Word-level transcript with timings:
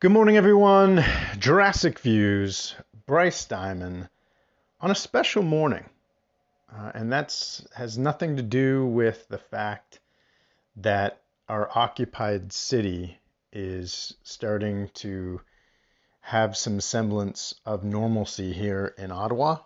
Good 0.00 0.12
morning, 0.12 0.38
everyone. 0.38 1.04
Jurassic 1.38 1.98
Views, 1.98 2.74
Bryce 3.04 3.44
Diamond, 3.44 4.08
on 4.80 4.90
a 4.90 4.94
special 4.94 5.42
morning. 5.42 5.84
Uh, 6.74 6.92
and 6.94 7.12
that 7.12 7.36
has 7.74 7.98
nothing 7.98 8.36
to 8.38 8.42
do 8.42 8.86
with 8.86 9.28
the 9.28 9.36
fact 9.36 10.00
that 10.76 11.20
our 11.50 11.68
occupied 11.76 12.50
city 12.50 13.18
is 13.52 14.14
starting 14.22 14.88
to 14.94 15.42
have 16.20 16.56
some 16.56 16.80
semblance 16.80 17.56
of 17.66 17.84
normalcy 17.84 18.54
here 18.54 18.94
in 18.96 19.10
Ottawa. 19.10 19.58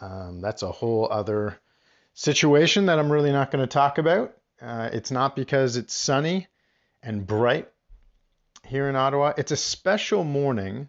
Um, 0.00 0.40
that's 0.40 0.62
a 0.62 0.72
whole 0.72 1.08
other 1.12 1.58
situation 2.14 2.86
that 2.86 2.98
I'm 2.98 3.12
really 3.12 3.32
not 3.32 3.50
going 3.50 3.62
to 3.62 3.70
talk 3.70 3.98
about. 3.98 4.34
Uh, 4.62 4.88
it's 4.94 5.10
not 5.10 5.36
because 5.36 5.76
it's 5.76 5.92
sunny 5.92 6.46
and 7.02 7.26
bright 7.26 7.68
here 8.66 8.88
in 8.88 8.96
Ottawa. 8.96 9.32
It's 9.36 9.52
a 9.52 9.56
special 9.56 10.24
morning 10.24 10.88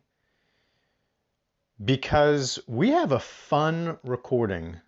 because 1.84 2.59
we 2.68 2.90
have 2.90 3.12
a 3.12 3.20
fun 3.20 3.98
recording 4.04 4.80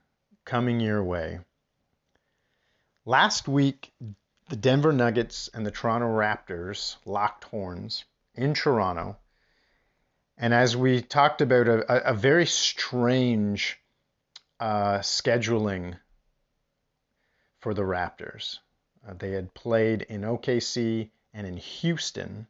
coming 0.46 0.80
your 0.80 1.04
way. 1.04 1.40
Last 3.06 3.48
week, 3.48 3.92
the 4.50 4.56
Denver 4.56 4.94
Nuggets 4.94 5.50
and 5.54 5.66
the 5.66 5.72
Toronto 5.72 6.08
Raptors 6.08 6.96
locked 7.06 7.46
horns 7.46 8.06
in 8.36 8.54
Toronto. 8.54 9.18
And 10.38 10.54
as 10.54 10.78
we 10.78 11.02
talked 11.02 11.42
about 11.42 11.68
a, 11.68 12.10
a 12.10 12.14
very 12.14 12.46
strange 12.46 13.80
uh, 14.60 15.00
scheduling 15.00 15.98
for 17.60 17.74
the 17.74 17.84
Raptors, 17.84 18.60
uh, 19.08 19.14
they 19.18 19.32
had 19.32 19.54
played 19.54 20.04
in 20.04 20.22
OKC 20.22 21.10
and 21.34 21.48
in 21.48 21.58
Houston 21.58 22.48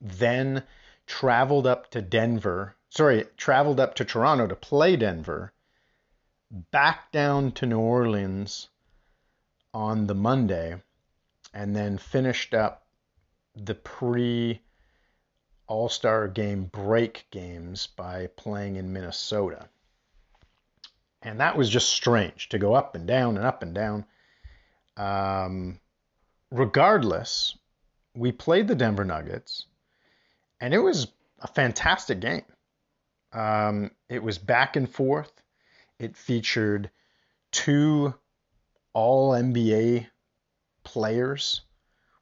then 0.00 0.62
traveled 1.06 1.66
up 1.66 1.90
to 1.90 2.02
Denver, 2.02 2.76
sorry, 2.90 3.26
traveled 3.36 3.80
up 3.80 3.94
to 3.94 4.04
Toronto 4.04 4.46
to 4.46 4.56
play 4.56 4.96
Denver, 4.96 5.52
back 6.50 7.10
down 7.12 7.52
to 7.52 7.66
New 7.66 7.78
Orleans 7.78 8.68
on 9.72 10.06
the 10.06 10.14
Monday, 10.14 10.80
and 11.52 11.74
then 11.74 11.98
finished 11.98 12.54
up 12.54 12.86
the 13.54 13.74
pre 13.74 14.60
All 15.66 15.88
Star 15.88 16.28
game 16.28 16.64
break 16.64 17.26
games 17.30 17.86
by 17.86 18.28
playing 18.36 18.76
in 18.76 18.92
Minnesota. 18.92 19.68
And 21.22 21.40
that 21.40 21.56
was 21.56 21.68
just 21.68 21.88
strange 21.88 22.50
to 22.50 22.58
go 22.58 22.74
up 22.74 22.94
and 22.94 23.06
down 23.06 23.36
and 23.36 23.46
up 23.46 23.62
and 23.62 23.74
down. 23.74 24.04
Um, 24.96 25.80
regardless, 26.50 27.56
we 28.14 28.32
played 28.32 28.68
the 28.68 28.74
Denver 28.74 29.04
Nuggets 29.04 29.66
and 30.66 30.74
it 30.74 30.80
was 30.80 31.06
a 31.38 31.46
fantastic 31.46 32.18
game. 32.18 32.42
Um, 33.32 33.92
it 34.08 34.20
was 34.20 34.36
back 34.36 34.74
and 34.74 34.90
forth. 34.90 35.30
It 36.00 36.16
featured 36.16 36.90
two 37.52 38.12
All 38.92 39.30
NBA 39.30 40.08
players, 40.82 41.60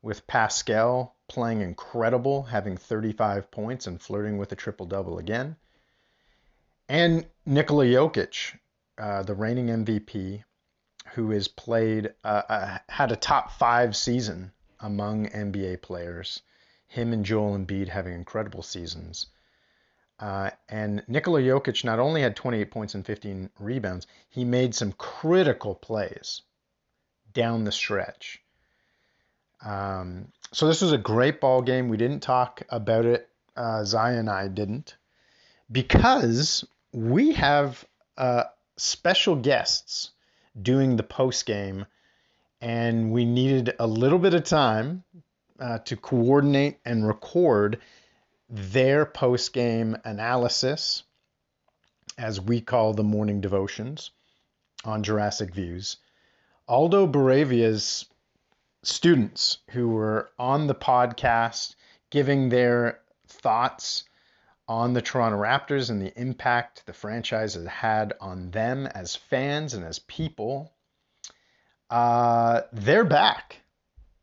with 0.03 0.27
Pascal 0.27 1.17
playing 1.27 1.63
incredible, 1.63 2.43
having 2.43 2.77
35 2.77 3.51
points 3.51 3.87
and 3.87 3.99
flirting 3.99 4.37
with 4.37 4.53
a 4.53 4.57
triple 4.57 4.85
double 4.85 5.17
again, 5.17 5.57
and 6.87 7.25
Nikola 7.47 7.87
Jokic, 7.87 8.59
uh, 8.99 9.23
the 9.23 9.35
reigning 9.35 9.69
MVP, 9.69 10.45
who 11.15 11.31
has 11.31 11.49
played 11.49 12.13
uh, 12.23 12.43
uh, 12.47 12.79
had 12.91 13.11
a 13.11 13.17
top 13.17 13.53
five 13.53 13.97
season 13.97 14.53
among 14.81 15.31
NBA 15.31 15.81
players 15.81 16.43
him 16.95 17.13
and 17.13 17.25
Joel 17.25 17.59
Embiid 17.59 17.89
having 17.89 18.15
incredible 18.15 18.63
seasons. 18.63 19.27
Uh, 20.21 20.51
and 20.69 21.03
Nikola 21.09 21.41
Jokic 21.41 21.85
not 21.85 21.99
only 21.99 22.23
had 22.23 22.37
28 22.37 22.71
points 22.71 22.95
and 22.95 23.05
15 23.05 23.51
rebounds, 23.59 24.07
he 24.31 24.45
made 24.45 24.75
some 24.75 24.93
critical 24.93 25.75
plays 25.75 26.43
down 27.33 27.65
the 27.65 27.73
stretch. 27.73 28.41
Um, 29.65 30.29
so 30.53 30.69
this 30.69 30.83
was 30.83 30.93
a 30.93 30.99
great 30.99 31.41
ball 31.41 31.63
game. 31.63 31.89
We 31.89 31.97
didn't 31.97 32.21
talk 32.21 32.63
about 32.69 33.07
it. 33.07 33.29
Uh, 33.57 33.85
Zion 33.85 34.19
and 34.19 34.31
I 34.31 34.49
didn't 34.49 34.97
because 35.71 36.65
we 36.93 37.33
have 37.33 37.85
uh, 38.17 38.45
special 38.77 39.37
guests 39.37 40.11
doing 40.61 40.97
the 40.97 41.03
post 41.03 41.47
game, 41.47 41.87
and 42.61 43.13
we 43.13 43.25
needed 43.25 43.75
a 43.79 43.87
little 43.87 44.19
bit 44.19 44.35
of 44.35 44.45
time 44.45 45.05
uh, 45.59 45.79
to 45.79 45.97
coordinate 45.97 46.79
and 46.85 47.07
record 47.07 47.81
their 48.49 49.07
post 49.07 49.53
game 49.53 49.97
analysis, 50.05 51.03
as 52.19 52.41
we 52.41 52.61
call 52.61 52.93
the 52.93 53.03
morning 53.03 53.41
devotions 53.41 54.11
on 54.85 55.03
Jurassic 55.03 55.55
Views. 55.55 55.97
Aldo 56.69 57.07
Baravia's 57.07 58.07
students 58.83 59.59
who 59.71 59.89
were 59.89 60.31
on 60.39 60.67
the 60.67 60.75
podcast 60.75 61.75
giving 62.11 62.49
their 62.49 63.01
thoughts 63.27 64.05
on 64.67 64.93
the 64.93 65.03
Toronto 65.03 65.39
Raptors 65.39 65.91
and 65.91 66.01
the 66.01 66.19
impact 66.19 66.87
the 66.87 66.93
franchise 66.93 67.55
has 67.55 67.67
had 67.67 68.15
on 68.21 68.51
them 68.51 68.87
as 68.87 69.15
fans 69.17 69.75
and 69.75 69.85
as 69.85 69.99
people. 69.99 70.73
Uh, 71.91 72.63
they're 72.73 73.05
back. 73.05 73.61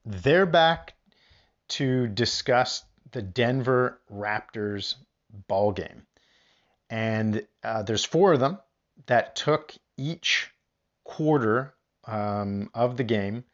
They're 0.04 0.48
back 0.48 0.96
to 1.72 2.08
discuss 2.08 2.84
the 3.12 3.22
Denver 3.22 4.00
Raptors 4.12 4.96
ball 5.48 5.72
game. 5.72 6.04
And 6.90 7.46
uh, 7.64 7.84
there's 7.84 8.04
four 8.04 8.34
of 8.34 8.40
them 8.40 8.60
that 9.06 9.36
took 9.36 9.74
each 9.98 10.52
quarter 11.04 11.74
um, 12.06 12.70
of 12.74 12.98
the 12.98 13.04
game. 13.04 13.46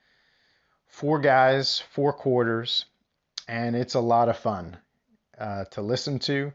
Four 0.87 1.19
guys, 1.19 1.83
four 1.91 2.11
quarters, 2.13 2.85
and 3.47 3.75
it's 3.75 3.93
a 3.93 3.99
lot 3.99 4.29
of 4.29 4.37
fun 4.37 4.77
uh, 5.37 5.65
to 5.65 5.81
listen 5.81 6.17
to. 6.19 6.53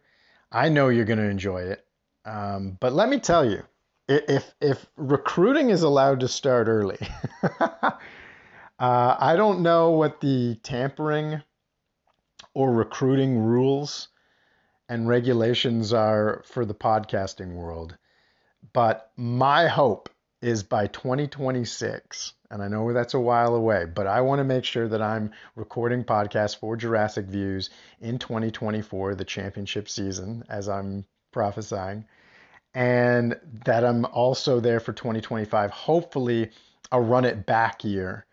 I 0.50 0.68
know 0.68 0.88
you're 0.88 1.04
going 1.04 1.18
to 1.18 1.28
enjoy 1.28 1.62
it. 1.62 1.86
Um, 2.24 2.76
but 2.80 2.92
let 2.92 3.08
me 3.08 3.18
tell 3.18 3.48
you, 3.48 3.62
if 4.08 4.52
if 4.60 4.84
recruiting 4.96 5.70
is 5.70 5.82
allowed 5.82 6.20
to 6.20 6.28
start 6.28 6.68
early, 6.68 6.98
uh, 7.60 7.90
I 8.78 9.34
don't 9.36 9.62
know 9.62 9.90
what 9.90 10.20
the 10.20 10.56
tampering 10.62 11.42
or 12.54 12.72
recruiting 12.72 13.38
rules 13.38 14.08
and 14.88 15.08
regulations 15.08 15.92
are 15.92 16.42
for 16.44 16.64
the 16.64 16.74
podcasting 16.74 17.54
world. 17.54 17.96
But 18.72 19.10
my 19.16 19.68
hope 19.68 20.10
is 20.42 20.62
by 20.62 20.88
2026, 20.88 22.34
and 22.50 22.62
I 22.62 22.68
know 22.68 22.92
that's 22.92 23.14
a 23.14 23.20
while 23.20 23.54
away, 23.54 23.86
but 23.86 24.06
I 24.06 24.20
want 24.20 24.40
to 24.40 24.44
make 24.44 24.64
sure 24.64 24.88
that 24.88 25.00
I'm 25.00 25.30
recording 25.54 26.04
podcasts 26.04 26.56
for 26.56 26.76
Jurassic 26.76 27.26
Views 27.26 27.70
in 28.00 28.18
2024, 28.18 29.14
the 29.14 29.24
championship 29.24 29.88
season, 29.88 30.44
as 30.48 30.68
I'm 30.68 31.06
prophesying, 31.32 32.04
and 32.74 33.38
that 33.64 33.84
I'm 33.84 34.04
also 34.06 34.60
there 34.60 34.80
for 34.80 34.92
2025, 34.92 35.70
hopefully 35.70 36.50
a 36.90 37.00
run 37.00 37.24
it 37.24 37.46
back 37.46 37.84
year 37.84 38.26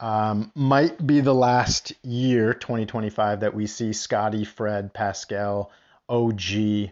um, 0.00 0.52
might 0.54 1.04
be 1.04 1.20
the 1.20 1.34
last 1.34 1.92
year, 2.02 2.52
2025, 2.54 3.40
that 3.40 3.54
we 3.54 3.66
see 3.66 3.92
Scottie, 3.92 4.44
Fred, 4.44 4.92
Pascal, 4.92 5.70
OG, 6.08 6.90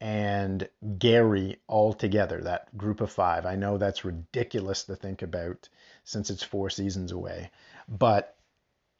and 0.00 0.68
Gary 0.98 1.58
all 1.66 1.92
together, 1.92 2.40
that 2.42 2.76
group 2.76 3.00
of 3.00 3.10
five. 3.10 3.46
I 3.46 3.56
know 3.56 3.78
that's 3.78 4.04
ridiculous 4.04 4.84
to 4.84 4.96
think 4.96 5.22
about 5.22 5.68
since 6.04 6.30
it's 6.30 6.42
four 6.42 6.70
seasons 6.70 7.10
away. 7.10 7.50
But 7.88 8.36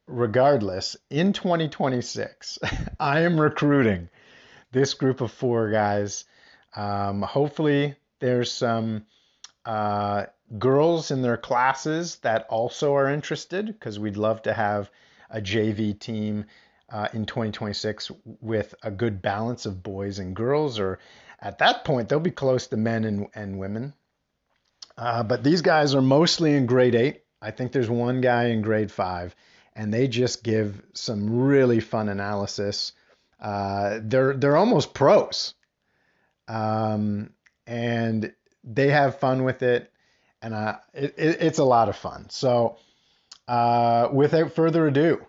regardless, 0.07 0.97
in 1.09 1.33
2026, 1.33 2.59
I 3.01 3.21
am 3.21 3.41
recruiting 3.41 4.09
this 4.73 4.95
group 4.95 5.21
of 5.21 5.31
four 5.31 5.71
guys. 5.71 6.25
Um, 6.75 7.23
hopefully, 7.23 7.95
there's 8.19 8.53
some 8.53 9.07
uh, 9.65 10.27
girls 10.57 11.11
in 11.11 11.23
their 11.23 11.37
classes 11.37 12.17
that 12.17 12.47
also 12.49 12.95
are 12.95 13.11
interested 13.11 13.67
because 13.67 13.99
we'd 13.99 14.17
love 14.17 14.43
to 14.43 14.53
have 14.53 14.91
a 15.31 15.41
JV 15.41 15.99
team 15.99 16.47
uh, 16.91 17.09
in 17.13 17.27
2026 17.27 18.11
with 18.41 18.75
a 18.83 18.91
good 18.91 19.21
balance 19.21 19.67
of 19.67 19.83
boys 19.83 20.19
and 20.19 20.35
girls, 20.35 20.79
or 20.79 20.99
at 21.41 21.59
that 21.59 21.85
point, 21.85 22.09
they'll 22.09 22.19
be 22.19 22.31
close 22.31 22.67
to 22.69 22.77
men 22.77 23.05
and, 23.05 23.27
and 23.35 23.59
women. 23.59 23.93
Uh, 24.97 25.23
but 25.23 25.45
these 25.45 25.61
guys 25.61 25.95
are 25.95 26.03
mostly 26.03 26.55
in 26.55 26.67
grade 26.67 26.95
eight. 26.95 27.23
I 27.43 27.51
think 27.51 27.73
there's 27.73 27.91
one 27.91 28.21
guy 28.21 28.47
in 28.47 28.63
grade 28.63 28.91
five, 28.91 29.37
and 29.77 29.93
they 29.93 30.09
just 30.09 30.43
give 30.43 30.83
some 30.95 31.39
really 31.39 31.79
fun 31.79 32.09
analysis. 32.09 32.93
Uh, 33.39 34.01
they're 34.03 34.35
they're 34.35 34.57
almost 34.57 34.95
pros, 34.95 35.55
um, 36.49 37.31
and 37.67 38.33
they 38.65 38.89
have 38.89 39.21
fun 39.21 39.45
with 39.45 39.63
it 39.63 39.93
and 40.43 40.55
uh, 40.55 40.77
it, 40.95 41.15
it, 41.17 41.39
it's 41.41 41.59
a 41.59 41.65
lot 41.65 41.89
of 41.89 41.97
fun. 41.97 42.29
So, 42.31 42.77
uh, 43.47 44.09
without 44.13 44.53
further 44.53 44.87
ado, 44.87 45.25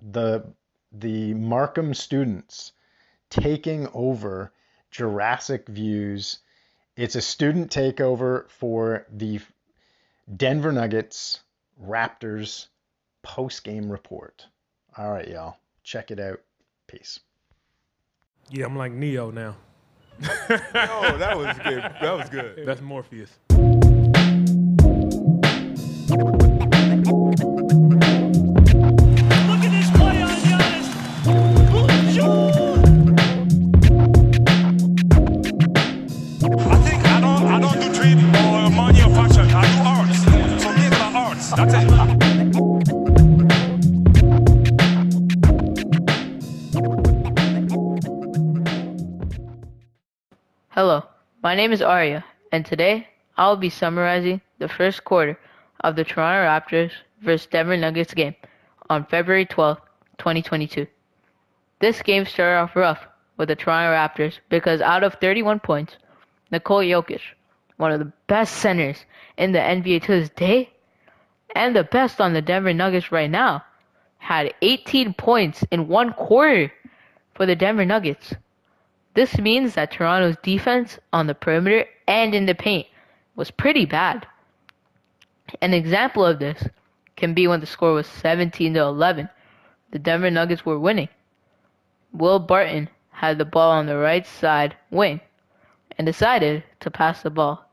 the 0.00 0.44
the 0.92 1.34
Markham 1.34 1.94
students 1.94 2.72
taking 3.30 3.88
over 3.94 4.52
Jurassic 4.90 5.66
Views. 5.68 6.38
It's 6.96 7.14
a 7.14 7.22
student 7.22 7.70
takeover 7.70 8.48
for 8.50 9.06
the 9.10 9.40
Denver 10.36 10.72
Nuggets 10.72 11.40
Raptors 11.82 12.66
post 13.22 13.64
game 13.64 13.90
report. 13.90 14.46
All 14.96 15.10
right, 15.10 15.26
y'all. 15.26 15.56
Check 15.82 16.10
it 16.10 16.20
out. 16.20 16.40
Peace. 16.86 17.20
Yeah, 18.50 18.66
I'm 18.66 18.76
like 18.76 18.92
Neo 18.92 19.30
now. 19.30 19.56
oh, 20.22 21.16
that 21.18 21.36
was 21.36 21.56
good. 21.64 21.82
That 21.82 22.12
was 22.12 22.28
good. 22.28 22.66
That's 22.66 22.82
Morpheus. 22.82 23.38
My 51.52 51.56
name 51.56 51.72
is 51.72 51.82
Arya, 51.82 52.24
and 52.50 52.64
today 52.64 53.06
I'll 53.36 53.58
be 53.58 53.68
summarizing 53.68 54.40
the 54.58 54.68
first 54.68 55.04
quarter 55.04 55.38
of 55.80 55.96
the 55.96 56.02
Toronto 56.02 56.48
Raptors 56.48 56.92
vs. 57.20 57.46
Denver 57.46 57.76
Nuggets 57.76 58.14
game 58.14 58.34
on 58.88 59.04
February 59.04 59.44
12, 59.44 59.76
2022. 60.16 60.86
This 61.78 62.00
game 62.00 62.24
started 62.24 62.58
off 62.58 62.74
rough 62.74 63.06
with 63.36 63.48
the 63.50 63.54
Toronto 63.54 63.92
Raptors 63.92 64.38
because 64.48 64.80
out 64.80 65.04
of 65.04 65.16
31 65.20 65.60
points, 65.60 65.98
Nikola 66.50 66.84
Jokic, 66.84 67.20
one 67.76 67.92
of 67.92 67.98
the 67.98 68.10
best 68.28 68.54
centers 68.56 69.04
in 69.36 69.52
the 69.52 69.58
NBA 69.58 70.04
to 70.04 70.20
this 70.20 70.30
day, 70.30 70.70
and 71.54 71.76
the 71.76 71.84
best 71.84 72.18
on 72.18 72.32
the 72.32 72.40
Denver 72.40 72.72
Nuggets 72.72 73.12
right 73.12 73.30
now, 73.30 73.62
had 74.16 74.54
18 74.62 75.12
points 75.12 75.66
in 75.70 75.86
one 75.86 76.14
quarter 76.14 76.72
for 77.34 77.44
the 77.44 77.54
Denver 77.54 77.84
Nuggets. 77.84 78.32
This 79.14 79.38
means 79.38 79.74
that 79.74 79.90
Toronto's 79.90 80.36
defense 80.42 80.98
on 81.12 81.26
the 81.26 81.34
perimeter 81.34 81.86
and 82.06 82.34
in 82.34 82.46
the 82.46 82.54
paint 82.54 82.86
was 83.36 83.50
pretty 83.50 83.84
bad. 83.84 84.26
An 85.60 85.74
example 85.74 86.24
of 86.24 86.38
this 86.38 86.66
can 87.16 87.34
be 87.34 87.46
when 87.46 87.60
the 87.60 87.66
score 87.66 87.92
was 87.92 88.06
17 88.06 88.74
to 88.74 88.80
11. 88.80 89.28
The 89.90 89.98
Denver 89.98 90.30
Nuggets 90.30 90.64
were 90.64 90.78
winning. 90.78 91.08
Will 92.12 92.38
Barton 92.38 92.88
had 93.10 93.38
the 93.38 93.44
ball 93.44 93.72
on 93.72 93.86
the 93.86 93.98
right 93.98 94.26
side 94.26 94.76
wing 94.90 95.20
and 95.98 96.06
decided 96.06 96.64
to 96.80 96.90
pass 96.90 97.22
the 97.22 97.30
ball 97.30 97.68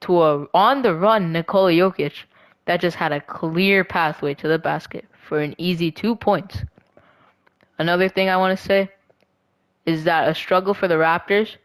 to 0.00 0.22
a 0.22 0.46
on 0.52 0.82
the 0.82 0.94
run 0.94 1.32
Nikola 1.32 1.72
Jokic 1.72 2.24
that 2.66 2.80
just 2.80 2.96
had 2.96 3.12
a 3.12 3.20
clear 3.20 3.82
pathway 3.82 4.34
to 4.34 4.48
the 4.48 4.58
basket 4.58 5.06
for 5.26 5.40
an 5.40 5.54
easy 5.56 5.90
2 5.90 6.14
points. 6.16 6.64
Another 7.78 8.08
thing 8.08 8.28
I 8.28 8.36
want 8.36 8.58
to 8.58 8.64
say 8.64 8.90
is 9.84 10.04
that 10.04 10.28
a 10.28 10.34
struggle 10.34 10.74
for 10.74 10.88
the 10.88 10.94
Raptors 10.94 11.56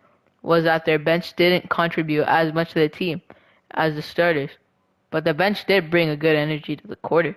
was 0.42 0.64
that 0.64 0.86
their 0.86 1.00
bench 1.00 1.36
didn't 1.36 1.70
contribute 1.70 2.24
as 2.24 2.54
much 2.54 2.70
to 2.74 2.80
the 2.80 2.90
team 2.90 3.22
as 3.72 3.96
the 3.96 4.02
starters, 4.02 4.52
but 5.12 5.24
the 5.24 5.34
bench 5.34 5.66
did 5.66 5.92
bring 5.92 6.10
a 6.10 6.18
good 6.18 6.36
energy 6.36 6.76
to 6.76 6.88
the 6.88 6.96
quarter. 6.96 7.36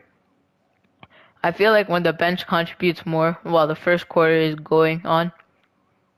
I 1.43 1.53
feel 1.53 1.73
like 1.73 1.89
when 1.89 2.03
the 2.03 2.13
bench 2.13 2.47
contributes 2.47 3.07
more 3.07 3.39
while 3.43 3.67
the 3.67 3.75
first 3.75 4.09
quarter 4.09 4.35
is 4.35 4.55
going 4.55 5.05
on, 5.07 5.33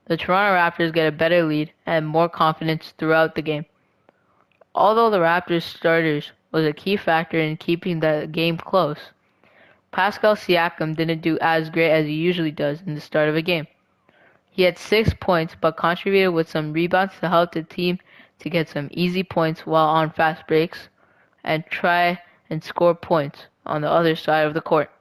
the 0.05 0.17
Toronto 0.17 0.55
Raptors 0.55 0.93
get 0.93 1.07
a 1.07 1.11
better 1.11 1.43
lead 1.43 1.71
and 1.85 2.05
more 2.05 2.27
confidence 2.27 2.93
throughout 2.97 3.35
the 3.35 3.41
game. 3.41 3.65
Although 4.75 5.09
the 5.09 5.19
Raptors 5.19 5.63
starters 5.63 6.31
was 6.51 6.65
a 6.65 6.73
key 6.73 6.97
factor 6.97 7.39
in 7.39 7.57
keeping 7.57 7.99
the 7.99 8.27
game 8.31 8.57
close, 8.57 9.11
Pascal 9.91 10.35
Siakam 10.35 10.95
didn't 10.95 11.21
do 11.21 11.37
as 11.39 11.69
great 11.69 11.91
as 11.91 12.05
he 12.05 12.13
usually 12.13 12.51
does 12.51 12.81
in 12.85 12.95
the 12.95 13.01
start 13.01 13.29
of 13.29 13.35
a 13.35 13.41
game. 13.41 13.67
He 14.53 14.61
had 14.61 14.77
six 14.77 15.11
points, 15.19 15.55
but 15.59 15.77
contributed 15.77 16.31
with 16.31 16.47
some 16.47 16.73
rebounds 16.73 17.15
to 17.19 17.27
help 17.27 17.53
the 17.53 17.63
team 17.63 17.97
to 18.37 18.51
get 18.51 18.69
some 18.69 18.87
easy 18.91 19.23
points 19.23 19.65
while 19.65 19.87
on 19.87 20.11
fast 20.11 20.45
breaks 20.45 20.89
and 21.43 21.65
try 21.65 22.21
and 22.51 22.63
score 22.63 22.93
points 22.93 23.47
on 23.65 23.81
the 23.81 23.89
other 23.89 24.15
side 24.15 24.45
of 24.45 24.53
the 24.53 24.61
court. 24.61 24.91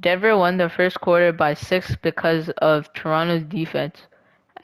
Denver 0.00 0.36
won 0.36 0.56
the 0.56 0.68
first 0.68 1.00
quarter 1.00 1.32
by 1.32 1.54
six 1.54 1.94
because 1.94 2.48
of 2.58 2.92
Toronto's 2.92 3.44
defense 3.44 4.02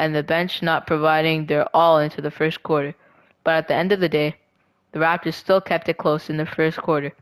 and 0.00 0.16
the 0.16 0.24
bench 0.24 0.62
not 0.62 0.84
providing 0.84 1.46
their 1.46 1.68
all 1.74 1.98
into 1.98 2.20
the 2.20 2.30
first 2.32 2.64
quarter. 2.64 2.96
But 3.44 3.54
at 3.54 3.68
the 3.68 3.74
end 3.74 3.92
of 3.92 4.00
the 4.00 4.08
day, 4.08 4.34
the 4.90 4.98
Raptors 4.98 5.34
still 5.34 5.60
kept 5.60 5.88
it 5.88 5.98
close 5.98 6.28
in 6.28 6.38
the 6.38 6.46
first 6.46 6.76
quarter. 6.78 7.12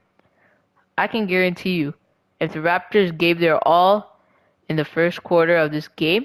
I 0.96 1.08
can 1.08 1.26
guarantee 1.26 1.74
you, 1.74 1.92
if 2.40 2.54
the 2.54 2.60
Raptors 2.60 3.16
gave 3.16 3.38
their 3.38 3.58
all 3.68 4.18
in 4.66 4.76
the 4.76 4.84
first 4.86 5.22
quarter 5.22 5.56
of 5.56 5.72
this 5.72 5.88
game, 5.88 6.24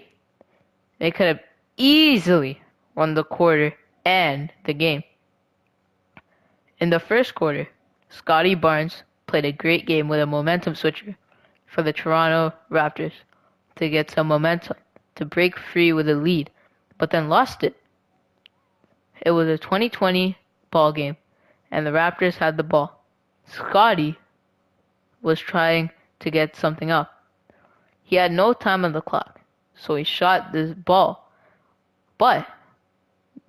they 1.00 1.12
could 1.12 1.28
have 1.28 1.40
easily 1.78 2.62
won 2.96 3.14
the 3.14 3.24
quarter 3.24 3.74
and 4.06 4.52
the 4.66 4.74
game. 4.74 5.04
In 6.80 6.90
the 6.90 7.00
first 7.00 7.36
quarter, 7.36 7.68
Scottie 8.10 8.56
Barnes 8.56 9.04
played 9.28 9.46
a 9.46 9.52
great 9.52 9.86
game 9.86 10.08
with 10.08 10.20
a 10.20 10.26
momentum 10.26 10.76
switcher 10.76 11.18
for 11.66 11.82
the 11.82 11.94
Toronto 11.94 12.56
Raptors 12.72 13.14
to 13.76 13.90
get 13.90 14.12
some 14.12 14.28
momentum 14.28 14.78
to 15.16 15.26
break 15.26 15.58
free 15.58 15.92
with 15.94 16.08
a 16.10 16.16
lead, 16.16 16.50
but 16.98 17.12
then 17.12 17.30
lost 17.30 17.64
it. 17.64 17.76
It 19.22 19.32
was 19.32 19.48
a 19.48 19.58
2020 19.58 20.38
ball 20.72 20.92
game, 20.92 21.18
and 21.72 21.86
the 21.86 21.92
Raptors 21.92 22.36
had 22.36 22.58
the 22.58 22.64
ball. 22.64 23.04
Scottie 23.46 24.18
was 25.22 25.40
trying 25.40 25.90
to 26.20 26.30
get 26.30 26.56
something 26.56 26.92
up. 26.92 27.12
He 28.04 28.16
had 28.16 28.32
no 28.32 28.54
time 28.54 28.86
on 28.86 28.94
the 28.94 29.02
clock, 29.02 29.35
so 29.76 29.96
he 29.96 30.04
shot 30.04 30.52
this 30.52 30.74
ball. 30.74 31.30
But 32.18 32.48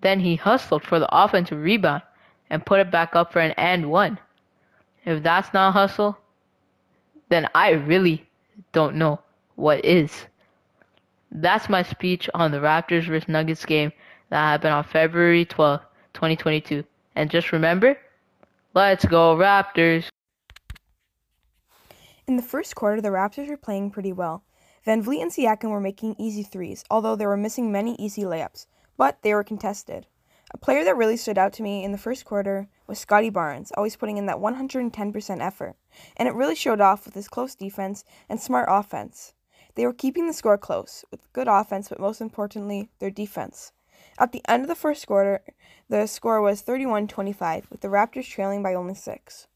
then 0.01 0.21
he 0.21 0.37
hustled 0.37 0.83
for 0.83 0.99
the 0.99 1.09
offensive 1.17 1.59
rebound 1.59 2.03
and 2.51 2.65
put 2.65 2.81
it 2.81 2.91
back 2.91 3.17
up 3.17 3.33
for 3.33 3.41
an 3.41 3.53
and 3.53 3.91
one. 3.91 4.19
If 5.05 5.23
that's 5.23 5.53
not 5.55 5.73
hustle, 5.73 6.19
then 7.29 7.49
I 7.55 7.71
really 7.71 8.27
don't 8.73 8.97
know 8.97 9.21
what 9.55 9.85
is. 9.85 10.27
That's 11.31 11.69
my 11.69 11.83
speech 11.83 12.29
on 12.35 12.51
the 12.51 12.59
Raptors 12.59 13.07
vs 13.07 13.29
Nuggets 13.29 13.65
game 13.65 13.93
that 14.31 14.37
happened 14.37 14.75
on 14.75 14.85
February 14.85 15.45
12, 15.45 15.81
2022. 16.15 16.85
And 17.15 17.31
just 17.31 17.53
remember, 17.53 17.99
let's 18.75 19.05
go 19.05 19.37
Raptors. 19.37 20.09
In 22.27 22.37
the 22.37 22.43
first 22.43 22.75
quarter, 22.75 23.01
the 23.01 23.09
Raptors 23.09 23.49
were 23.49 23.57
playing 23.57 23.91
pretty 23.91 24.13
well. 24.13 24.43
VanVleet 24.87 25.21
and 25.21 25.33
Siakam 25.33 25.71
were 25.71 25.81
making 25.81 26.15
easy 26.17 26.45
threes, 26.45 26.85
although 26.89 27.17
they 27.17 27.27
were 27.27 27.37
missing 27.37 27.73
many 27.73 27.97
easy 27.97 28.23
layups, 28.23 28.67
but 28.97 29.21
they 29.23 29.35
were 29.35 29.43
contested. 29.43 30.07
A 30.53 30.59
player 30.59 30.85
that 30.85 30.97
really 30.97 31.17
stood 31.17 31.37
out 31.37 31.53
to 31.55 31.65
me 31.65 31.83
in 31.83 31.91
the 31.91 31.99
first 31.99 32.25
quarter 32.25 32.69
was 32.87 33.01
Scottie 33.01 33.31
Barnes, 33.31 33.73
always 33.77 33.97
putting 33.97 34.17
in 34.17 34.27
that 34.27 34.37
110% 34.37 35.41
effort, 35.41 35.75
and 36.17 36.29
it 36.29 36.35
really 36.37 36.55
showed 36.55 36.81
off 36.81 37.05
with 37.05 37.15
his 37.15 37.27
close 37.27 37.57
defense 37.57 38.05
and 38.29 38.41
smart 38.41 38.69
offense. 38.71 39.33
They 39.75 39.85
were 39.85 39.93
keeping 39.93 40.29
the 40.29 40.33
score 40.33 40.57
close, 40.57 41.05
with 41.11 41.33
good 41.33 41.49
offense, 41.49 41.89
but 41.89 41.99
most 41.99 42.21
importantly, 42.21 42.89
their 43.01 43.11
defense. 43.11 43.73
At 44.21 44.31
the 44.31 44.43
end 44.49 44.63
of 44.63 44.69
the 44.69 44.77
first 44.77 45.05
quarter, 45.09 45.43
the 45.89 46.07
score 46.07 46.41
was 46.41 46.61
31 46.61 47.09
25, 47.09 47.67
with 47.71 47.81
the 47.81 47.89
Raptors 47.89 48.29
trailing 48.29 48.63
by 48.63 48.73
only 48.73 48.95
six. 48.95 49.49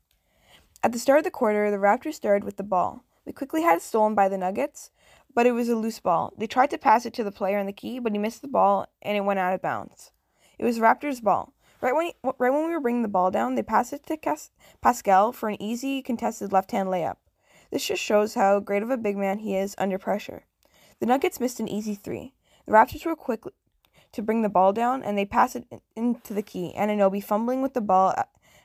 At 0.83 0.91
the 0.91 0.99
start 0.99 1.19
of 1.19 1.25
the 1.25 1.31
quarter, 1.31 1.71
the 1.71 1.77
Raptors 1.77 2.15
started 2.15 2.43
with 2.43 2.57
the 2.57 2.65
ball. 2.65 3.05
We 3.25 3.33
quickly 3.33 3.63
had 3.63 3.77
it 3.77 3.83
stolen 3.83 4.15
by 4.17 4.29
the 4.29 4.39
Nuggets, 4.39 4.91
but 5.35 5.47
it 5.47 5.53
was 5.53 5.69
a 5.69 5.77
loose 5.77 6.01
ball. 6.01 6.33
They 6.37 6.47
tried 6.47 6.71
to 6.71 6.79
pass 6.79 7.07
it 7.07 7.15
to 7.15 7.25
the 7.25 7.33
player 7.33 7.59
in 7.59 7.67
the 7.67 7.73
key, 7.73 7.99
but 7.99 8.13
he 8.13 8.19
missed 8.19 8.43
the 8.43 8.49
ball 8.49 8.87
and 9.03 9.17
it 9.17 9.25
went 9.25 9.39
out 9.39 9.55
of 9.55 9.63
bounds. 9.63 10.13
It 10.59 10.65
was 10.65 10.79
Raptors' 10.79 11.23
ball. 11.23 11.55
Right 11.81 11.95
when 11.95 12.07
he, 12.07 12.15
right 12.23 12.53
when 12.53 12.67
we 12.67 12.73
were 12.73 12.81
bringing 12.81 13.03
the 13.03 13.09
ball 13.09 13.31
down, 13.31 13.55
they 13.55 13.63
passed 13.63 13.93
it 13.93 14.05
to 14.07 14.17
Cas- 14.17 14.51
Pascal 14.83 15.33
for 15.33 15.49
an 15.49 15.61
easy 15.63 16.03
contested 16.03 16.53
left-hand 16.53 16.89
layup. 16.89 17.17
This 17.71 17.87
just 17.87 18.03
shows 18.03 18.35
how 18.35 18.61
great 18.61 18.83
of 18.83 18.91
a 18.91 18.99
big 18.99 19.17
man 19.17 19.39
he 19.39 19.57
is 19.57 19.75
under 19.79 19.99
pressure. 19.99 20.45
The 20.99 21.07
Nuggets 21.07 21.41
missed 21.41 21.61
an 21.61 21.69
easy 21.69 21.95
three. 21.95 22.35
The 22.67 22.73
Raptors 22.73 23.07
were 23.07 23.17
quick 23.17 23.45
to 24.13 24.23
bring 24.23 24.43
the 24.43 24.49
ball 24.51 24.73
down, 24.73 25.03
and 25.03 25.17
they 25.17 25.25
passed 25.25 25.57
it 25.57 25.67
in- 25.71 25.81
into 25.97 26.35
the 26.35 26.43
key. 26.43 26.75
and 26.75 26.91
Anunoby 26.91 27.25
fumbling 27.25 27.63
with 27.63 27.73
the 27.73 27.81
ball 27.81 28.15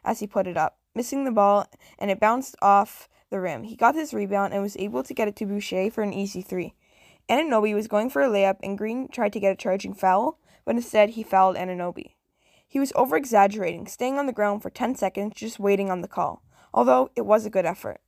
as 0.03 0.19
he 0.19 0.27
put 0.27 0.47
it 0.47 0.57
up, 0.57 0.77
missing 0.95 1.25
the 1.25 1.31
ball, 1.31 1.67
and 1.99 2.09
it 2.09 2.19
bounced 2.19 2.55
off 2.61 3.09
the 3.29 3.39
rim. 3.39 3.63
He 3.63 3.75
got 3.75 3.95
his 3.95 4.13
rebound 4.13 4.53
and 4.53 4.61
was 4.61 4.77
able 4.77 5.03
to 5.03 5.13
get 5.13 5.27
it 5.27 5.35
to 5.37 5.45
Boucher 5.45 5.91
for 5.91 6.01
an 6.01 6.13
easy 6.13 6.41
three. 6.41 6.73
Anunoby 7.29 7.73
was 7.73 7.87
going 7.87 8.09
for 8.09 8.21
a 8.21 8.29
layup, 8.29 8.57
and 8.63 8.77
Green 8.77 9.07
tried 9.07 9.33
to 9.33 9.39
get 9.39 9.51
a 9.51 9.55
charging 9.55 9.93
foul, 9.93 10.39
but 10.63 10.75
instead 10.75 11.11
he 11.11 11.23
fouled 11.23 11.55
Anunoby. 11.55 12.13
He 12.67 12.79
was 12.79 12.93
over 12.95 13.15
exaggerating, 13.15 13.87
staying 13.87 14.17
on 14.17 14.25
the 14.25 14.33
ground 14.33 14.61
for 14.61 14.69
10 14.69 14.95
seconds, 14.95 15.33
just 15.35 15.59
waiting 15.59 15.89
on 15.89 16.01
the 16.01 16.07
call, 16.07 16.43
although 16.73 17.11
it 17.15 17.25
was 17.25 17.45
a 17.45 17.49
good 17.49 17.65
effort. 17.65 18.01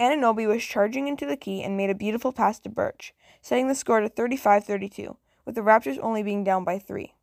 Anunoby 0.00 0.48
was 0.48 0.64
charging 0.64 1.06
into 1.06 1.26
the 1.26 1.36
key 1.36 1.62
and 1.62 1.76
made 1.76 1.90
a 1.90 1.94
beautiful 1.94 2.32
pass 2.32 2.58
to 2.60 2.68
Birch, 2.68 3.14
setting 3.42 3.68
the 3.68 3.74
score 3.74 4.00
to 4.00 4.08
35 4.08 4.64
32, 4.64 5.16
with 5.44 5.54
the 5.54 5.60
Raptors 5.60 5.98
only 6.02 6.22
being 6.22 6.42
down 6.42 6.64
by 6.64 6.78
three. 6.78 7.14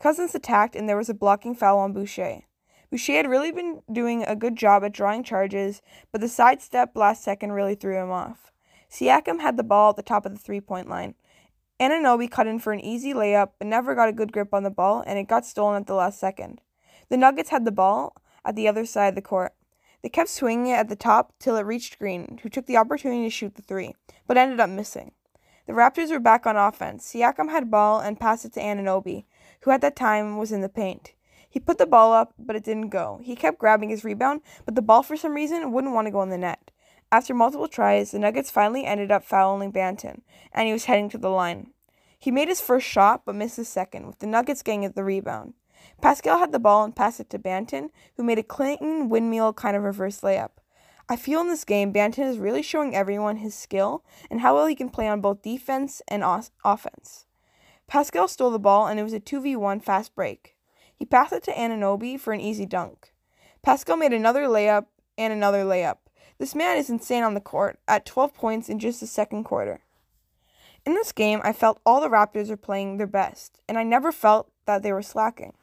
Cousins 0.00 0.34
attacked, 0.34 0.74
and 0.74 0.88
there 0.88 0.96
was 0.96 1.08
a 1.08 1.14
blocking 1.14 1.54
foul 1.54 1.78
on 1.78 1.92
Boucher. 1.92 2.42
Boucher 2.94 3.14
had 3.14 3.28
really 3.28 3.50
been 3.50 3.82
doing 3.92 4.22
a 4.22 4.36
good 4.36 4.54
job 4.54 4.84
at 4.84 4.92
drawing 4.92 5.24
charges, 5.24 5.82
but 6.12 6.20
the 6.20 6.28
sidestep 6.28 6.92
last 6.94 7.24
second 7.24 7.50
really 7.50 7.74
threw 7.74 8.00
him 8.00 8.12
off. 8.12 8.52
Siakam 8.88 9.40
had 9.40 9.56
the 9.56 9.64
ball 9.64 9.90
at 9.90 9.96
the 9.96 10.02
top 10.04 10.24
of 10.24 10.32
the 10.32 10.38
three 10.38 10.60
point 10.60 10.88
line. 10.88 11.16
Anunoby 11.80 12.30
cut 12.30 12.46
in 12.46 12.60
for 12.60 12.72
an 12.72 12.78
easy 12.78 13.12
layup, 13.12 13.50
but 13.58 13.66
never 13.66 13.96
got 13.96 14.08
a 14.08 14.12
good 14.12 14.30
grip 14.30 14.54
on 14.54 14.62
the 14.62 14.70
ball, 14.70 15.02
and 15.08 15.18
it 15.18 15.26
got 15.26 15.44
stolen 15.44 15.80
at 15.80 15.88
the 15.88 15.94
last 15.96 16.20
second. 16.20 16.60
The 17.08 17.16
Nuggets 17.16 17.50
had 17.50 17.64
the 17.64 17.72
ball 17.72 18.14
at 18.44 18.54
the 18.54 18.68
other 18.68 18.86
side 18.86 19.08
of 19.08 19.14
the 19.16 19.22
court. 19.22 19.54
They 20.04 20.08
kept 20.08 20.30
swinging 20.30 20.68
it 20.68 20.78
at 20.78 20.88
the 20.88 20.94
top 20.94 21.32
till 21.40 21.56
it 21.56 21.66
reached 21.66 21.98
Green, 21.98 22.38
who 22.44 22.48
took 22.48 22.66
the 22.66 22.76
opportunity 22.76 23.24
to 23.24 23.30
shoot 23.30 23.56
the 23.56 23.62
three, 23.62 23.96
but 24.28 24.36
ended 24.36 24.60
up 24.60 24.70
missing. 24.70 25.10
The 25.66 25.72
Raptors 25.72 26.12
were 26.12 26.20
back 26.20 26.46
on 26.46 26.56
offense. 26.56 27.12
Siakam 27.12 27.50
had 27.50 27.72
ball 27.72 27.98
and 27.98 28.20
passed 28.20 28.44
it 28.44 28.52
to 28.52 28.60
Anunoby, 28.60 29.24
who 29.62 29.72
at 29.72 29.80
that 29.80 29.96
time 29.96 30.36
was 30.36 30.52
in 30.52 30.60
the 30.60 30.68
paint. 30.68 31.14
He 31.54 31.60
put 31.60 31.78
the 31.78 31.86
ball 31.86 32.12
up, 32.12 32.34
but 32.36 32.56
it 32.56 32.64
didn't 32.64 32.88
go. 32.88 33.20
He 33.22 33.36
kept 33.36 33.60
grabbing 33.60 33.88
his 33.88 34.02
rebound, 34.02 34.40
but 34.64 34.74
the 34.74 34.82
ball 34.82 35.04
for 35.04 35.16
some 35.16 35.34
reason 35.34 35.70
wouldn't 35.70 35.94
want 35.94 36.08
to 36.08 36.10
go 36.10 36.20
in 36.20 36.30
the 36.30 36.36
net. 36.36 36.72
After 37.12 37.32
multiple 37.32 37.68
tries, 37.68 38.10
the 38.10 38.18
Nuggets 38.18 38.50
finally 38.50 38.84
ended 38.84 39.12
up 39.12 39.22
fouling 39.22 39.70
Banton, 39.70 40.22
and 40.52 40.66
he 40.66 40.72
was 40.72 40.86
heading 40.86 41.08
to 41.10 41.16
the 41.16 41.30
line. 41.30 41.68
He 42.18 42.32
made 42.32 42.48
his 42.48 42.60
first 42.60 42.88
shot, 42.88 43.22
but 43.24 43.36
missed 43.36 43.56
his 43.56 43.68
second, 43.68 44.08
with 44.08 44.18
the 44.18 44.26
Nuggets 44.26 44.64
getting 44.64 44.90
the 44.90 45.04
rebound. 45.04 45.54
Pascal 46.02 46.40
had 46.40 46.50
the 46.50 46.58
ball 46.58 46.82
and 46.82 46.96
passed 46.96 47.20
it 47.20 47.30
to 47.30 47.38
Banton, 47.38 47.90
who 48.16 48.24
made 48.24 48.40
a 48.40 48.42
clean 48.42 49.08
windmill 49.08 49.52
kind 49.52 49.76
of 49.76 49.84
reverse 49.84 50.22
layup. 50.22 50.50
I 51.08 51.14
feel 51.14 51.40
in 51.40 51.46
this 51.46 51.64
game, 51.64 51.92
Banton 51.92 52.28
is 52.28 52.38
really 52.38 52.62
showing 52.62 52.96
everyone 52.96 53.36
his 53.36 53.54
skill 53.54 54.02
and 54.28 54.40
how 54.40 54.56
well 54.56 54.66
he 54.66 54.74
can 54.74 54.88
play 54.88 55.06
on 55.06 55.20
both 55.20 55.42
defense 55.42 56.02
and 56.08 56.24
offense. 56.64 57.26
Pascal 57.86 58.26
stole 58.26 58.50
the 58.50 58.58
ball, 58.58 58.88
and 58.88 58.98
it 58.98 59.04
was 59.04 59.12
a 59.12 59.20
2v1 59.20 59.84
fast 59.84 60.16
break. 60.16 60.53
He 60.96 61.04
passed 61.04 61.32
it 61.32 61.42
to 61.44 61.52
Anunoby 61.52 62.18
for 62.18 62.32
an 62.32 62.40
easy 62.40 62.66
dunk. 62.66 63.12
Pascal 63.62 63.96
made 63.96 64.12
another 64.12 64.44
layup 64.44 64.86
and 65.16 65.32
another 65.32 65.64
layup. 65.64 65.98
This 66.38 66.54
man 66.54 66.76
is 66.76 66.90
insane 66.90 67.22
on 67.22 67.34
the 67.34 67.40
court 67.40 67.78
at 67.86 68.06
12 68.06 68.34
points 68.34 68.68
in 68.68 68.78
just 68.78 69.00
the 69.00 69.06
second 69.06 69.44
quarter. 69.44 69.80
In 70.84 70.94
this 70.94 71.12
game, 71.12 71.40
I 71.42 71.52
felt 71.52 71.80
all 71.86 72.00
the 72.00 72.08
Raptors 72.08 72.50
were 72.50 72.56
playing 72.56 72.98
their 72.98 73.06
best, 73.06 73.60
and 73.68 73.78
I 73.78 73.84
never 73.84 74.12
felt 74.12 74.50
that 74.66 74.82
they 74.82 74.92
were 74.92 75.02
slacking. 75.02 75.54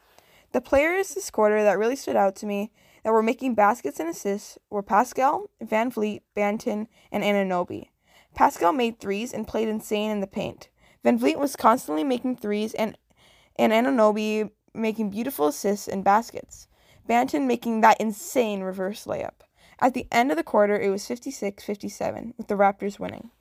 The 0.52 0.62
players 0.62 1.14
this 1.14 1.30
quarter 1.30 1.64
that 1.64 1.78
really 1.78 1.96
stood 1.96 2.16
out 2.16 2.36
to 2.38 2.46
me 2.46 2.72
that 3.04 3.12
were 3.12 3.24
making 3.24 3.56
baskets 3.56 4.00
and 4.00 4.10
assists 4.10 4.58
were 4.70 4.84
Pascal, 4.84 5.50
VanVleet, 5.64 6.22
Banton, 6.36 6.88
and 7.12 7.24
Anunoby. 7.24 7.90
Pascal 8.34 8.74
made 8.74 9.00
threes 9.00 9.34
and 9.34 9.48
played 9.48 9.68
insane 9.68 10.12
in 10.12 10.22
the 10.22 10.28
paint. 10.28 10.70
VanVleet 11.06 11.38
was 11.38 11.56
constantly 11.56 12.04
making 12.04 12.38
threes, 12.38 12.74
and, 12.74 12.98
and 13.58 13.72
Anunoby 13.72 14.50
making 14.74 15.10
beautiful 15.10 15.48
assists 15.48 15.88
and 15.88 16.04
baskets. 16.04 16.68
Banton 17.10 17.48
making 17.48 17.82
that 17.82 18.00
insane 18.00 18.62
reverse 18.62 19.06
layup. 19.06 19.42
At 19.80 19.94
the 19.94 20.08
end 20.12 20.32
of 20.32 20.38
the 20.38 20.44
quarter, 20.44 20.80
it 20.80 20.90
was 20.90 21.08
56 21.08 21.64
57, 21.64 22.36
with 22.38 22.48
the 22.48 22.56
Raptors 22.56 23.00
winning. 23.00 23.32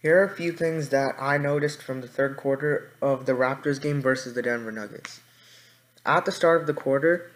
Here 0.00 0.18
are 0.18 0.24
a 0.24 0.34
few 0.34 0.52
things 0.52 0.88
that 0.88 1.14
I 1.20 1.36
noticed 1.36 1.82
from 1.82 2.00
the 2.00 2.08
third 2.08 2.38
quarter 2.38 2.92
of 3.02 3.26
the 3.26 3.32
Raptors 3.32 3.80
game 3.80 4.00
versus 4.00 4.32
the 4.32 4.40
Denver 4.40 4.72
Nuggets. 4.72 5.20
At 6.06 6.24
the 6.24 6.32
start 6.32 6.62
of 6.62 6.66
the 6.66 6.72
quarter, 6.72 7.30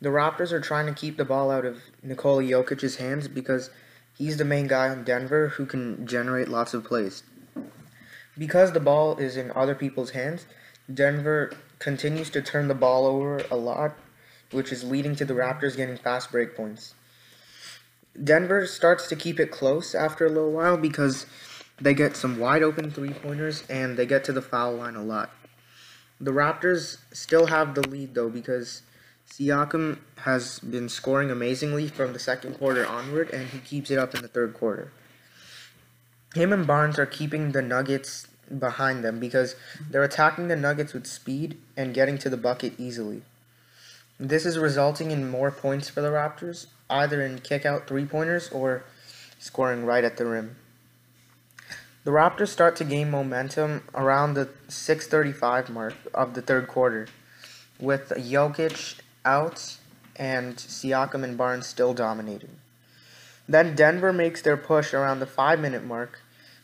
the 0.00 0.08
Raptors 0.08 0.50
are 0.50 0.60
trying 0.60 0.86
to 0.86 1.00
keep 1.00 1.16
the 1.16 1.24
ball 1.24 1.52
out 1.52 1.64
of 1.64 1.78
Nikola 2.02 2.42
Jokic's 2.42 2.96
hands 2.96 3.28
because 3.28 3.70
he's 4.16 4.36
the 4.36 4.44
main 4.44 4.66
guy 4.66 4.92
in 4.92 5.04
Denver 5.04 5.50
who 5.50 5.64
can 5.64 6.08
generate 6.08 6.48
lots 6.48 6.74
of 6.74 6.82
plays. 6.82 7.22
Because 8.36 8.72
the 8.72 8.80
ball 8.80 9.16
is 9.16 9.36
in 9.36 9.52
other 9.52 9.76
people's 9.76 10.10
hands, 10.10 10.46
Denver 10.92 11.52
continues 11.78 12.30
to 12.30 12.42
turn 12.42 12.68
the 12.68 12.74
ball 12.74 13.06
over 13.06 13.38
a 13.50 13.56
lot, 13.56 13.96
which 14.50 14.72
is 14.72 14.84
leading 14.84 15.14
to 15.16 15.24
the 15.24 15.34
Raptors 15.34 15.76
getting 15.76 15.96
fast 15.96 16.32
break 16.32 16.56
points. 16.56 16.94
Denver 18.22 18.66
starts 18.66 19.06
to 19.08 19.16
keep 19.16 19.38
it 19.38 19.50
close 19.50 19.94
after 19.94 20.26
a 20.26 20.30
little 20.30 20.50
while 20.50 20.76
because 20.76 21.26
they 21.80 21.94
get 21.94 22.16
some 22.16 22.38
wide 22.38 22.62
open 22.62 22.90
three 22.90 23.12
pointers 23.12 23.62
and 23.68 23.96
they 23.96 24.06
get 24.06 24.24
to 24.24 24.32
the 24.32 24.42
foul 24.42 24.74
line 24.74 24.96
a 24.96 25.02
lot. 25.02 25.30
The 26.20 26.32
Raptors 26.32 26.98
still 27.12 27.46
have 27.46 27.74
the 27.74 27.88
lead 27.88 28.14
though 28.14 28.30
because 28.30 28.82
Siakam 29.30 29.98
has 30.22 30.58
been 30.58 30.88
scoring 30.88 31.30
amazingly 31.30 31.86
from 31.86 32.12
the 32.12 32.18
second 32.18 32.54
quarter 32.54 32.84
onward 32.84 33.30
and 33.30 33.46
he 33.48 33.58
keeps 33.58 33.90
it 33.90 33.98
up 33.98 34.14
in 34.14 34.22
the 34.22 34.28
third 34.28 34.54
quarter. 34.54 34.90
Him 36.34 36.52
and 36.52 36.66
Barnes 36.66 36.98
are 36.98 37.06
keeping 37.06 37.52
the 37.52 37.62
Nuggets 37.62 38.26
behind 38.56 39.04
them 39.04 39.18
because 39.18 39.56
they're 39.90 40.04
attacking 40.04 40.48
the 40.48 40.56
Nuggets 40.56 40.92
with 40.92 41.06
speed 41.06 41.58
and 41.76 41.94
getting 41.94 42.18
to 42.18 42.30
the 42.30 42.36
bucket 42.36 42.78
easily. 42.78 43.22
This 44.20 44.46
is 44.46 44.58
resulting 44.58 45.10
in 45.10 45.30
more 45.30 45.50
points 45.50 45.88
for 45.88 46.00
the 46.00 46.10
Raptors, 46.10 46.66
either 46.90 47.22
in 47.22 47.38
kick 47.40 47.64
out 47.64 47.86
three 47.86 48.04
pointers 48.04 48.48
or 48.50 48.84
scoring 49.38 49.84
right 49.84 50.04
at 50.04 50.16
the 50.16 50.26
rim. 50.26 50.56
The 52.04 52.10
Raptors 52.10 52.48
start 52.48 52.74
to 52.76 52.84
gain 52.84 53.10
momentum 53.10 53.82
around 53.94 54.34
the 54.34 54.48
6:35 54.68 55.68
mark 55.68 55.94
of 56.14 56.34
the 56.34 56.42
third 56.42 56.66
quarter, 56.66 57.06
with 57.78 58.08
Jokic 58.16 59.00
out 59.24 59.76
and 60.16 60.56
Siakam 60.56 61.22
and 61.22 61.36
Barnes 61.36 61.66
still 61.66 61.94
dominating. 61.94 62.56
Then 63.48 63.76
Denver 63.76 64.12
makes 64.12 64.42
their 64.42 64.56
push 64.56 64.92
around 64.92 65.20
the 65.20 65.26
5-minute 65.26 65.84
mark 65.84 66.20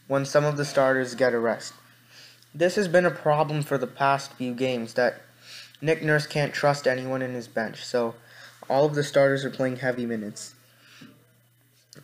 when 0.06 0.25
some 0.25 0.44
of 0.44 0.56
the 0.56 0.64
starters 0.64 1.14
get 1.14 1.34
a 1.34 1.38
rest. 1.38 1.73
This 2.54 2.76
has 2.76 2.88
been 2.88 3.06
a 3.06 3.11
problem 3.11 3.62
for 3.62 3.78
the 3.78 3.87
past 3.87 4.32
few 4.34 4.54
games 4.54 4.94
that 4.94 5.20
Nick 5.80 6.02
Nurse 6.02 6.26
can't 6.26 6.54
trust 6.54 6.87
anyone 6.87 7.23
in 7.23 7.34
his 7.34 7.49
bench, 7.49 7.84
so 7.84 8.14
all 8.68 8.87
of 8.87 8.94
the 8.94 9.02
starters 9.02 9.44
are 9.44 9.50
playing 9.50 9.76
heavy 9.76 10.06
minutes. 10.06 10.54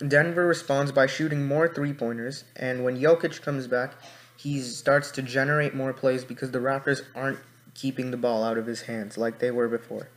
Denver 0.07 0.47
responds 0.47 0.92
by 0.92 1.07
shooting 1.07 1.47
more 1.47 1.69
three 1.69 1.92
pointers, 1.92 2.45
and 2.57 2.85
when 2.85 2.99
Jokic 3.00 3.42
comes 3.42 3.66
back, 3.66 3.95
he 4.37 4.61
starts 4.61 5.11
to 5.12 5.23
generate 5.23 5.75
more 5.75 5.92
plays 5.92 6.25
because 6.25 6.50
the 6.50 6.59
Raptors 6.59 7.02
aren't 7.14 7.38
keeping 7.75 8.11
the 8.11 8.16
ball 8.16 8.42
out 8.42 8.59
of 8.59 8.66
his 8.66 8.83
hands 8.83 9.19
like 9.19 9.38
they 9.38 9.50
were 9.50 9.69
before. 9.69 10.09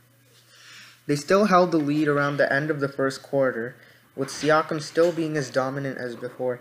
They 1.06 1.16
still 1.16 1.46
held 1.46 1.70
the 1.70 1.78
lead 1.78 2.08
around 2.08 2.38
the 2.38 2.50
end 2.50 2.70
of 2.70 2.80
the 2.80 2.88
first 2.88 3.22
quarter, 3.22 3.76
with 4.16 4.28
Siakam 4.28 4.80
still 4.80 5.12
being 5.12 5.36
as 5.36 5.50
dominant 5.50 5.98
as 5.98 6.16
before 6.16 6.60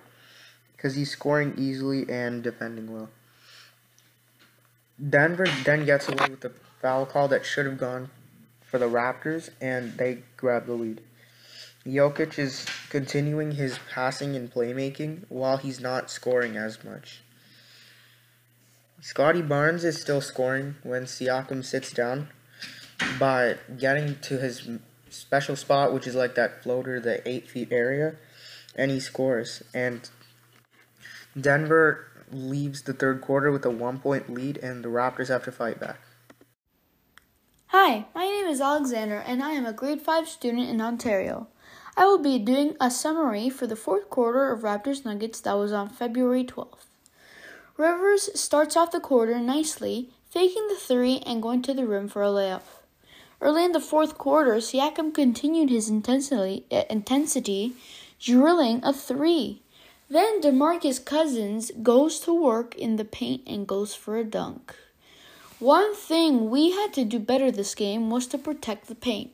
because 0.84 0.98
he's 0.98 1.12
scoring 1.12 1.54
easily 1.58 2.06
and 2.10 2.44
defending 2.44 2.92
well. 2.92 3.10
Denver 5.10 5.48
then 5.64 5.86
gets 5.86 6.10
away 6.10 6.28
with 6.30 6.44
a 6.44 6.52
foul 6.82 7.06
call 7.06 7.30
that 7.30 7.46
should 7.46 7.66
have 7.66 7.78
gone 7.78 8.10
for 8.66 8.78
the 8.78 8.90
Raptors, 8.90 9.50
and 9.62 9.94
they 9.94 10.24
grab 10.36 10.66
the 10.66 10.74
lead. 10.74 11.00
Jokic 11.86 12.38
is 12.38 12.66
continuing 12.90 13.54
his 13.54 13.80
passing 13.94 14.36
and 14.36 14.52
playmaking 14.52 15.24
while 15.30 15.56
he's 15.56 15.80
not 15.80 16.12
scoring 16.12 16.58
as 16.58 16.84
much. 16.84 17.22
Scottie 19.00 19.42
Barnes 19.42 19.86
is 19.86 20.02
still 20.02 20.20
scoring 20.20 20.76
when 20.84 21.04
Siakam 21.04 21.64
sits 21.64 21.94
down 21.94 22.28
by 23.18 23.56
getting 23.80 24.20
to 24.20 24.38
his 24.38 24.68
special 25.10 25.56
spot, 25.56 25.94
which 25.94 26.08
is 26.08 26.16
like 26.16 26.36
that 26.36 26.62
floater, 26.62 27.00
the 27.00 27.26
eight 27.28 27.50
feet 27.50 27.72
area, 27.72 28.16
and 28.76 28.92
he 28.92 29.00
scores. 29.00 29.64
And 29.74 30.10
Denver 31.40 32.08
leaves 32.32 32.84
the 32.84 32.94
third 32.94 33.22
quarter 33.22 33.52
with 33.52 33.66
a 33.66 33.70
one 33.70 34.00
point 34.00 34.34
lead, 34.34 34.58
and 34.58 34.84
the 34.84 34.90
Raptors 34.90 35.30
have 35.30 35.44
to 35.46 35.52
fight 35.52 35.80
back. 35.80 36.00
Hi, 37.68 38.06
my 38.14 38.26
name 38.26 38.46
is 38.46 38.62
Alexander, 38.62 39.18
and 39.18 39.42
I 39.42 39.54
am 39.54 39.66
a 39.66 39.74
grade 39.74 40.02
5 40.02 40.30
student 40.30 40.70
in 40.70 40.80
Ontario. 40.80 41.48
I 41.98 42.06
will 42.06 42.20
be 42.20 42.38
doing 42.38 42.76
a 42.80 42.92
summary 42.92 43.50
for 43.50 43.66
the 43.66 43.76
fourth 43.76 44.12
quarter 44.12 44.52
of 44.52 44.62
Raptors 44.62 45.04
Nuggets 45.04 45.40
that 45.42 45.54
was 45.54 45.72
on 45.72 45.90
February 45.90 46.44
12th. 46.44 46.86
Rivers 47.78 48.30
starts 48.40 48.78
off 48.78 48.92
the 48.92 49.00
quarter 49.00 49.40
nicely, 49.40 50.12
faking 50.30 50.68
the 50.68 50.76
three 50.76 51.24
and 51.26 51.42
going 51.42 51.64
to 51.64 51.74
the 51.74 51.88
rim 51.88 52.08
for 52.08 52.22
a 52.22 52.28
layup. 52.28 52.62
Early 53.42 53.66
in 53.66 53.72
the 53.72 53.80
fourth 53.80 54.20
quarter, 54.20 54.58
Siakam 54.58 55.12
continued 55.12 55.72
his 55.72 55.90
intensity, 55.90 56.66
intensity 56.70 57.74
drilling 58.20 58.82
a 58.84 58.94
three. 58.94 59.63
Then 60.14 60.42
DeMarcus 60.42 61.04
Cousins 61.04 61.72
goes 61.82 62.20
to 62.20 62.32
work 62.32 62.76
in 62.76 62.98
the 62.98 63.04
paint 63.04 63.42
and 63.48 63.66
goes 63.66 63.96
for 63.96 64.16
a 64.16 64.24
dunk. 64.24 64.76
One 65.58 65.96
thing 65.96 66.52
we 66.52 66.70
had 66.70 66.94
to 66.94 67.04
do 67.04 67.18
better 67.18 67.50
this 67.50 67.74
game 67.74 68.12
was 68.12 68.28
to 68.28 68.38
protect 68.38 68.86
the 68.86 68.94
paint. 68.94 69.32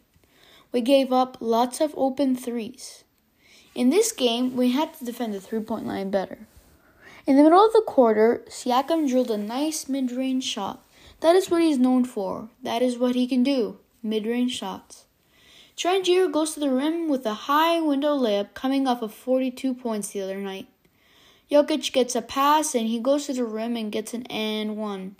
We 0.71 0.79
gave 0.79 1.12
up 1.12 1.36
lots 1.41 1.81
of 1.81 1.93
open 1.98 2.33
threes. 2.33 3.03
In 3.75 3.89
this 3.89 4.13
game, 4.13 4.55
we 4.55 4.71
had 4.71 4.93
to 4.93 5.03
defend 5.03 5.33
the 5.33 5.41
three 5.41 5.59
point 5.59 5.86
line 5.86 6.12
better. 6.12 6.48
In 7.27 7.36
the 7.36 7.43
middle 7.43 7.65
of 7.65 7.74
the 7.74 7.83
quarter, 7.86 8.45
Siakam 8.48 9.05
drilled 9.09 9.31
a 9.31 9.38
nice 9.38 9.89
mid 9.89 10.13
range 10.13 10.45
shot. 10.45 10.81
That 11.19 11.36
is 11.36 11.51
what 11.51 11.62
he's 11.62 11.77
known 11.77 12.05
for. 12.05 12.48
That 12.63 12.81
is 12.81 12.98
what 12.98 13.15
he 13.15 13.27
can 13.27 13.43
do 13.43 13.79
mid 14.01 14.25
range 14.25 14.55
shots. 14.55 15.07
Trent 15.79 16.07
Jr. 16.07 16.25
goes 16.29 16.51
to 16.55 16.59
the 16.59 16.69
rim 16.69 17.07
with 17.07 17.25
a 17.25 17.33
high 17.33 17.79
window 17.79 18.13
layup 18.17 18.53
coming 18.53 18.86
off 18.86 19.01
of 19.01 19.13
42 19.13 19.74
points 19.74 20.09
the 20.09 20.19
other 20.19 20.36
night. 20.36 20.67
Jokic 21.50 21.93
gets 21.93 22.17
a 22.17 22.21
pass 22.21 22.75
and 22.75 22.88
he 22.88 23.00
goes 23.00 23.27
to 23.27 23.33
the 23.33 23.45
rim 23.45 23.77
and 23.77 23.89
gets 23.89 24.13
an 24.13 24.25
and 24.25 24.75
one. 24.75 25.15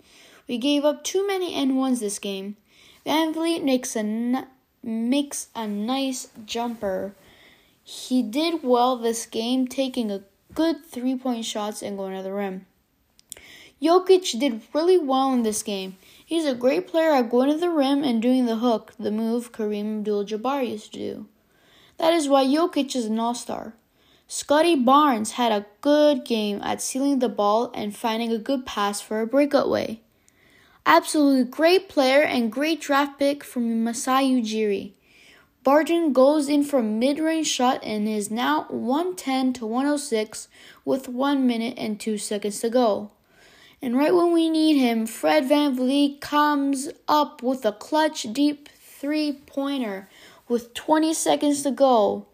We 0.46 0.58
gave 0.58 0.84
up 0.84 1.02
too 1.02 1.26
many 1.26 1.54
and 1.54 1.78
ones 1.78 2.00
this 2.00 2.18
game. 2.18 2.58
VanVleet 3.06 3.64
makes 3.64 3.96
a 3.96 4.46
makes 4.82 5.48
a 5.54 5.66
nice 5.66 6.28
jumper. 6.44 7.14
He 7.82 8.22
did 8.22 8.62
well 8.62 8.98
this 8.98 9.24
game, 9.24 9.66
taking 9.66 10.10
a 10.10 10.24
good 10.52 10.84
three 10.84 11.16
point 11.16 11.46
shots 11.46 11.82
and 11.82 11.96
going 11.96 12.14
to 12.18 12.22
the 12.22 12.34
rim. 12.34 12.66
Jokic 13.82 14.38
did 14.38 14.62
really 14.74 14.98
well 14.98 15.32
in 15.32 15.42
this 15.42 15.62
game. 15.62 15.96
He's 16.24 16.44
a 16.44 16.54
great 16.54 16.86
player 16.86 17.12
at 17.12 17.30
going 17.30 17.50
to 17.50 17.56
the 17.56 17.70
rim 17.70 18.04
and 18.04 18.20
doing 18.20 18.44
the 18.44 18.56
hook, 18.56 18.92
the 18.98 19.10
move 19.10 19.52
Kareem 19.52 19.98
Abdul 19.98 20.26
Jabbar 20.26 20.68
used 20.68 20.92
to 20.92 20.98
do. 20.98 21.26
That 21.96 22.12
is 22.12 22.28
why 22.28 22.44
Jokic 22.44 22.94
is 22.94 23.06
an 23.06 23.18
all 23.18 23.34
star. 23.34 23.74
Scottie 24.28 24.76
Barnes 24.76 25.32
had 25.32 25.50
a 25.50 25.66
good 25.80 26.24
game 26.24 26.60
at 26.62 26.80
sealing 26.80 27.18
the 27.18 27.28
ball 27.28 27.70
and 27.74 27.96
finding 27.96 28.30
a 28.30 28.38
good 28.38 28.64
pass 28.64 29.00
for 29.00 29.20
a 29.20 29.26
breakaway. 29.26 30.00
Absolutely 30.86 31.50
great 31.50 31.88
player 31.88 32.22
and 32.22 32.52
great 32.52 32.80
draft 32.80 33.18
pick 33.18 33.42
from 33.42 33.82
Masai 33.82 34.30
Ujiri. 34.30 34.92
Barton 35.64 36.12
goes 36.12 36.48
in 36.48 36.64
for 36.64 36.78
a 36.78 36.82
mid-range 36.82 37.46
shot 37.46 37.82
and 37.82 38.08
is 38.08 38.30
now 38.30 38.66
110 38.68 39.52
to 39.54 39.66
106 39.66 40.48
with 40.84 41.08
1 41.08 41.46
minute 41.46 41.74
and 41.76 41.98
2 41.98 42.16
seconds 42.16 42.60
to 42.60 42.70
go. 42.70 43.10
And 43.82 43.96
right 43.96 44.14
when 44.14 44.32
we 44.32 44.50
need 44.50 44.78
him, 44.78 45.06
Fred 45.06 45.48
VanVleet 45.48 46.20
comes 46.20 46.90
up 47.08 47.42
with 47.42 47.64
a 47.64 47.72
clutch 47.72 48.26
deep 48.32 48.68
three-pointer 48.68 50.06
with 50.48 50.74
20 50.74 51.14
seconds 51.14 51.62
to 51.62 51.70
go. 51.70 52.26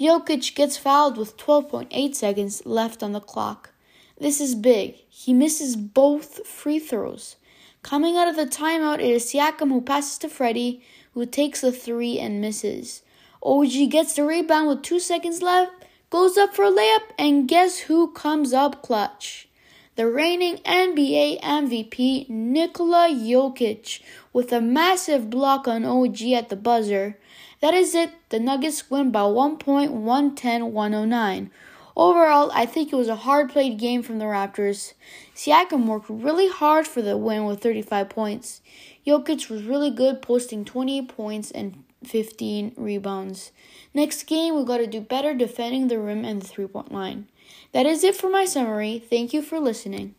Jokic 0.00 0.54
gets 0.54 0.78
fouled 0.78 1.18
with 1.18 1.36
12.8 1.36 2.14
seconds 2.14 2.64
left 2.64 3.02
on 3.02 3.12
the 3.12 3.20
clock. 3.20 3.72
This 4.18 4.40
is 4.40 4.54
big. 4.54 4.94
He 5.10 5.34
misses 5.34 5.76
both 5.76 6.46
free 6.46 6.78
throws. 6.78 7.36
Coming 7.82 8.16
out 8.16 8.28
of 8.28 8.36
the 8.36 8.46
timeout, 8.46 9.00
it 9.00 9.10
is 9.10 9.26
Siakam 9.26 9.68
who 9.68 9.82
passes 9.82 10.16
to 10.18 10.30
Freddie, 10.30 10.82
who 11.12 11.26
takes 11.26 11.60
the 11.60 11.72
three 11.72 12.18
and 12.18 12.40
misses. 12.40 13.02
OG 13.42 13.90
gets 13.90 14.14
the 14.14 14.24
rebound 14.24 14.68
with 14.68 14.82
two 14.82 15.00
seconds 15.00 15.42
left, 15.42 15.72
goes 16.08 16.38
up 16.38 16.54
for 16.54 16.64
a 16.64 16.70
layup, 16.70 17.02
and 17.18 17.46
guess 17.46 17.80
who 17.80 18.10
comes 18.12 18.54
up 18.54 18.82
clutch? 18.82 19.49
The 19.96 20.08
reigning 20.08 20.58
NBA 20.58 21.40
MVP, 21.42 22.30
Nikola 22.30 23.08
Jokic, 23.08 24.00
with 24.32 24.52
a 24.52 24.60
massive 24.60 25.28
block 25.28 25.66
on 25.66 25.84
OG 25.84 26.22
at 26.32 26.48
the 26.48 26.56
buzzer. 26.56 27.18
That 27.60 27.74
is 27.74 27.94
it. 27.96 28.12
The 28.28 28.38
Nuggets 28.38 28.88
win 28.88 29.10
by 29.10 29.24
1 29.24 29.56
point, 29.56 29.90
110 29.90 30.72
109. 30.72 31.50
Overall, 31.96 32.52
I 32.54 32.66
think 32.66 32.92
it 32.92 32.96
was 32.96 33.08
a 33.08 33.16
hard 33.16 33.50
played 33.50 33.78
game 33.78 34.04
from 34.04 34.20
the 34.20 34.26
Raptors. 34.26 34.94
Siakam 35.34 35.86
worked 35.86 36.08
really 36.08 36.48
hard 36.48 36.86
for 36.86 37.02
the 37.02 37.16
win 37.16 37.44
with 37.44 37.60
35 37.60 38.08
points. 38.08 38.60
Jokic 39.04 39.50
was 39.50 39.64
really 39.64 39.90
good, 39.90 40.22
posting 40.22 40.64
28 40.64 41.08
points 41.08 41.50
and 41.50 41.82
15 42.04 42.74
rebounds. 42.76 43.52
Next 43.94 44.24
game, 44.24 44.56
we 44.56 44.64
got 44.64 44.78
to 44.78 44.86
do 44.86 45.00
better 45.00 45.34
defending 45.34 45.88
the 45.88 45.98
rim 45.98 46.24
and 46.24 46.42
the 46.42 46.46
three 46.46 46.66
point 46.66 46.92
line. 46.92 47.28
That 47.72 47.86
is 47.86 48.04
it 48.04 48.16
for 48.16 48.30
my 48.30 48.44
summary. 48.44 48.98
Thank 48.98 49.32
you 49.32 49.42
for 49.42 49.58
listening. 49.58 50.14